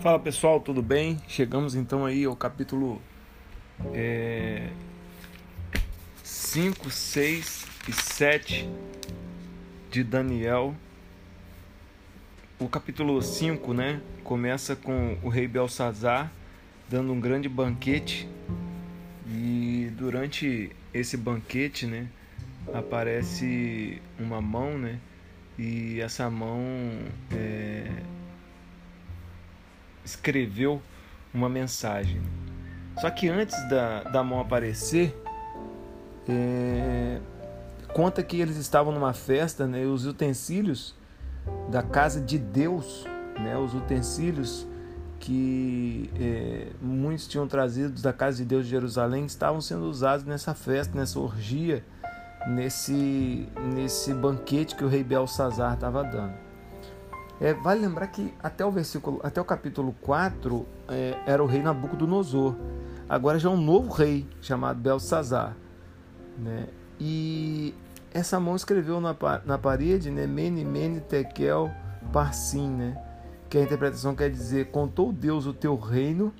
[0.00, 1.20] Fala pessoal, tudo bem?
[1.26, 3.02] Chegamos então aí ao capítulo
[3.92, 4.68] é,
[6.22, 8.70] 5, 6 e 7
[9.90, 10.72] de Daniel.
[12.60, 16.30] O capítulo 5 né, começa com o rei Belsazar
[16.88, 18.28] dando um grande banquete
[19.26, 22.06] e durante esse banquete né,
[22.72, 25.00] aparece uma mão né,
[25.58, 26.62] e essa mão
[27.32, 27.90] é,
[30.04, 30.80] escreveu
[31.32, 32.20] uma mensagem.
[33.00, 35.16] Só que antes da, da mão aparecer,
[36.28, 37.20] é,
[37.92, 40.94] conta que eles estavam numa festa, né, e os utensílios
[41.70, 43.04] da casa de Deus,
[43.38, 44.66] né, os utensílios
[45.20, 50.54] que é, muitos tinham trazido da casa de Deus de Jerusalém estavam sendo usados nessa
[50.54, 51.84] festa, nessa orgia,
[52.48, 56.47] nesse, nesse banquete que o rei Belsazar estava dando.
[57.40, 61.62] É, vale lembrar que até o versículo, até o capítulo 4 é, era o rei
[61.62, 62.56] Nabucodonosor.
[63.08, 65.56] Agora já é um novo rei chamado Belsazar.
[66.36, 66.66] Né?
[66.98, 67.74] E
[68.12, 70.26] essa mão escreveu na, na parede, né?
[70.26, 71.70] Mene, Mene, Tekel,
[72.12, 73.00] Parsim, né?
[73.48, 76.32] Que a interpretação quer dizer: contou Deus o teu reino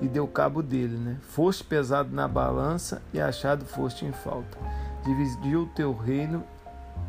[0.00, 1.18] e deu cabo dele, né?
[1.20, 4.56] Foste pesado na balança e achado foste em falta.
[5.04, 6.44] Dividiu o teu reino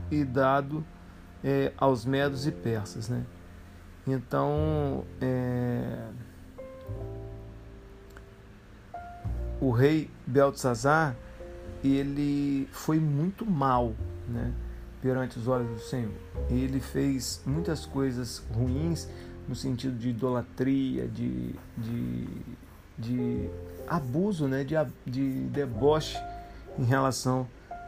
[0.09, 0.83] e dado
[1.43, 3.23] é, aos medos e persas, né?
[4.07, 6.07] Então, é,
[9.59, 11.15] o rei Beltzazar,
[11.83, 13.93] ele foi muito mal,
[14.27, 14.53] né,
[15.01, 16.13] perante os olhos do Senhor.
[16.49, 19.07] Ele fez muitas coisas ruins
[19.47, 22.27] no sentido de idolatria, de, de,
[22.97, 23.49] de
[23.87, 26.17] abuso, né, de, de deboche
[26.77, 27.47] em relação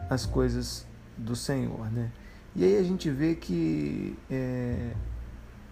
[0.09, 2.11] às coisas do Senhor, né.
[2.55, 4.93] E aí a gente vê que é,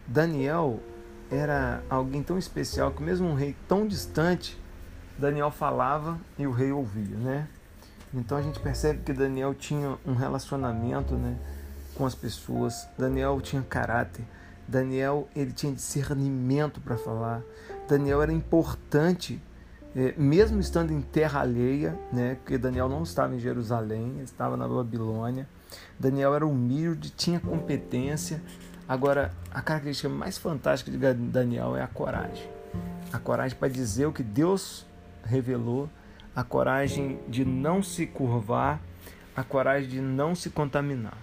[0.08, 0.80] Daniel
[1.32, 4.60] era alguém tão especial que mesmo um rei tão distante,
[5.18, 7.48] Daniel falava e o rei ouvia, né?
[8.14, 11.38] Então a gente percebe que Daniel tinha um relacionamento, né,
[11.96, 12.88] com as pessoas.
[12.98, 14.26] Daniel tinha caráter.
[14.68, 17.42] Daniel ele tinha discernimento para falar.
[17.88, 19.42] Daniel era importante,
[19.96, 22.36] é, mesmo estando em terra alheia, né?
[22.36, 25.48] Porque Daniel não estava em Jerusalém, estava na Babilônia.
[26.00, 28.42] Daniel era humilde, tinha competência,
[28.88, 32.48] Agora, a característica mais fantástica de Daniel é a coragem.
[33.12, 34.86] A coragem para dizer o que Deus
[35.24, 35.90] revelou,
[36.36, 38.80] a coragem de não se curvar,
[39.36, 41.18] a coragem de não se contaminar.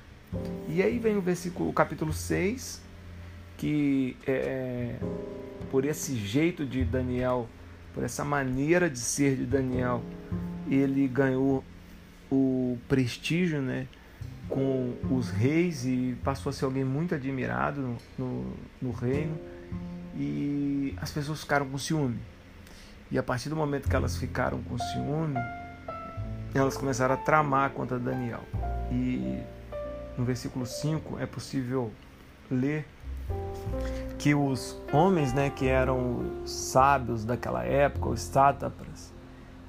[0.69, 2.83] E aí vem o versículo, o capítulo 6,
[3.57, 4.97] que é,
[5.71, 7.49] por esse jeito de Daniel,
[7.95, 10.03] por essa maneira de ser de Daniel,
[10.69, 11.63] ele ganhou
[12.31, 13.87] o prestígio, né?
[14.49, 19.39] Com os reis e passou a ser alguém muito admirado no, no, no reino
[20.15, 22.19] e as pessoas ficaram com ciúme.
[23.11, 25.39] E a partir do momento que elas ficaram com ciúme,
[26.55, 28.43] elas começaram a tramar contra Daniel.
[28.91, 29.43] E
[30.17, 31.91] no versículo 5 é possível
[32.51, 32.87] ler
[34.19, 39.13] que os homens né, que eram sábios daquela época, os sátrapas,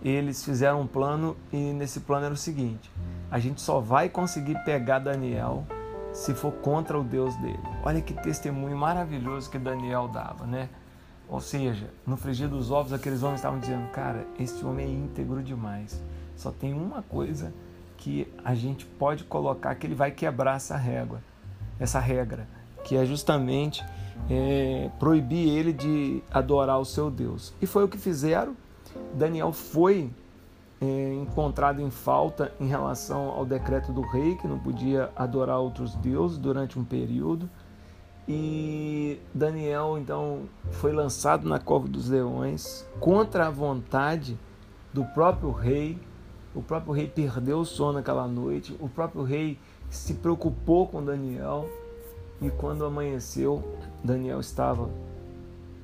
[0.04, 2.92] eles fizeram um plano e nesse plano era o seguinte:
[3.34, 5.66] a gente só vai conseguir pegar Daniel
[6.14, 7.58] se for contra o Deus dele.
[7.84, 10.70] Olha que testemunho maravilhoso que Daniel dava, né?
[11.28, 15.42] Ou seja, no frigir dos ovos, aqueles homens estavam dizendo: Cara, esse homem é íntegro
[15.42, 16.00] demais.
[16.36, 17.52] Só tem uma coisa
[17.98, 21.20] que a gente pode colocar que ele vai quebrar essa régua,
[21.80, 22.48] essa regra,
[22.84, 23.84] que é justamente
[24.30, 27.52] é, proibir ele de adorar o seu Deus.
[27.60, 28.56] E foi o que fizeram.
[29.16, 30.12] Daniel foi
[30.82, 36.38] encontrado em falta em relação ao decreto do rei, que não podia adorar outros deuses
[36.38, 37.50] durante um período.
[38.28, 44.38] E Daniel então foi lançado na cova dos leões contra a vontade
[44.94, 45.98] do próprio rei.
[46.56, 48.76] O próprio rei perdeu o sono naquela noite.
[48.80, 49.60] O próprio rei
[49.90, 51.68] se preocupou com Daniel
[52.42, 53.64] e quando amanheceu,
[54.04, 54.90] Daniel estava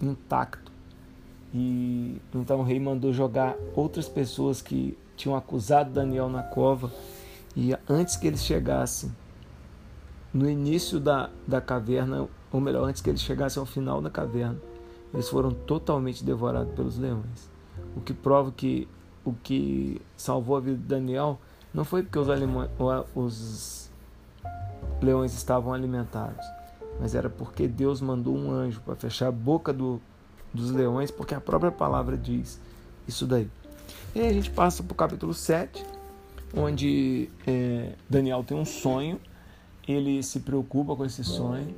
[0.01, 0.68] intacto.
[1.53, 6.91] E então o rei mandou jogar outras pessoas que tinham acusado Daniel na cova.
[7.55, 9.11] E antes que eles chegassem
[10.33, 14.57] no início da, da caverna, ou melhor, antes que eles chegassem ao final da caverna,
[15.13, 17.49] eles foram totalmente devorados pelos leões.
[17.95, 18.87] O que prova que
[19.25, 21.39] o que salvou a vida de Daniel
[21.73, 22.27] não foi porque os,
[23.15, 23.91] os
[25.01, 26.45] leões estavam alimentados,
[26.99, 30.01] mas era porque Deus mandou um anjo para fechar a boca do
[30.53, 32.59] dos leões, porque a própria palavra diz
[33.07, 33.49] isso daí.
[34.13, 35.85] E aí a gente passa para o capítulo 7,
[36.55, 39.19] onde é, Daniel tem um sonho,
[39.87, 41.75] ele se preocupa com esse sonho.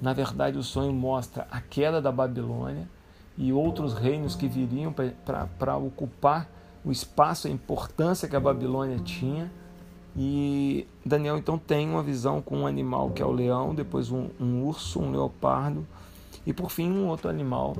[0.00, 2.88] Na verdade, o sonho mostra a queda da Babilônia
[3.36, 6.48] e outros reinos que viriam para ocupar
[6.84, 9.50] o espaço, a importância que a Babilônia tinha.
[10.16, 14.28] E Daniel então tem uma visão com um animal que é o leão, depois um,
[14.40, 15.86] um urso, um leopardo
[16.48, 17.76] e por fim um outro animal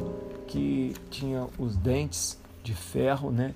[0.46, 3.54] que tinha os dentes de ferro, né?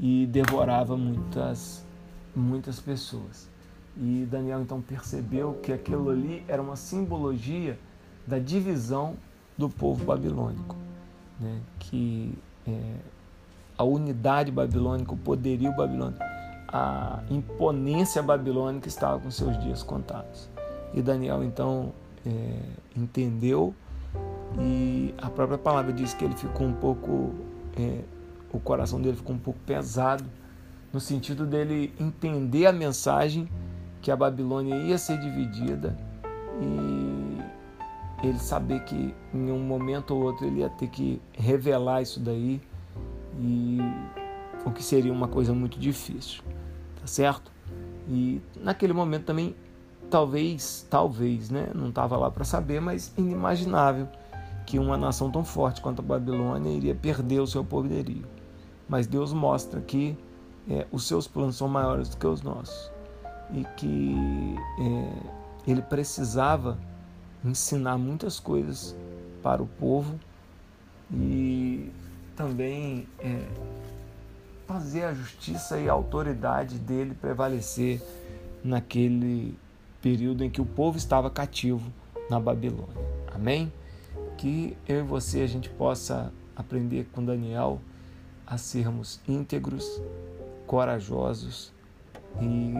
[0.00, 1.86] E devorava muitas
[2.34, 3.48] muitas pessoas.
[3.96, 7.78] E Daniel então percebeu que aquilo ali era uma simbologia
[8.26, 9.14] da divisão
[9.56, 10.74] do povo babilônico,
[11.38, 11.60] né?
[11.78, 12.96] que é,
[13.76, 16.20] a unidade babilônica, o poderio babilônico,
[16.66, 20.48] a imponência babilônica estava com seus dias contados.
[20.92, 21.92] E Daniel então
[22.26, 22.58] é,
[22.96, 23.72] entendeu
[24.56, 27.34] e a própria palavra diz que ele ficou um pouco,
[27.76, 28.00] é,
[28.52, 30.24] o coração dele ficou um pouco pesado
[30.92, 33.48] no sentido dele entender a mensagem
[34.00, 35.96] que a Babilônia ia ser dividida
[36.60, 42.18] e ele saber que em um momento ou outro ele ia ter que revelar isso
[42.18, 42.60] daí
[43.38, 43.78] e
[44.64, 46.42] o que seria uma coisa muito difícil,
[47.00, 47.52] tá certo?
[48.08, 49.54] E naquele momento também
[50.10, 54.08] talvez, talvez, né, não estava lá para saber, mas inimaginável
[54.68, 58.26] que uma nação tão forte quanto a Babilônia iria perder o seu poderio.
[58.86, 60.14] Mas Deus mostra que
[60.68, 62.92] é, os seus planos são maiores do que os nossos
[63.50, 64.14] e que
[64.78, 66.78] é, ele precisava
[67.42, 68.94] ensinar muitas coisas
[69.42, 70.20] para o povo
[71.10, 71.90] e
[72.36, 73.48] também é,
[74.66, 78.02] fazer a justiça e a autoridade dele prevalecer
[78.62, 79.56] naquele
[80.02, 81.90] período em que o povo estava cativo
[82.28, 83.08] na Babilônia.
[83.34, 83.72] Amém?
[84.38, 87.80] Que eu e você a gente possa aprender com Daniel
[88.46, 90.00] a sermos íntegros,
[90.66, 91.72] corajosos
[92.40, 92.72] e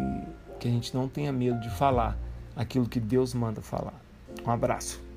[0.58, 2.16] que a gente não tenha medo de falar
[2.56, 3.94] aquilo que Deus manda falar.
[4.46, 5.07] Um abraço.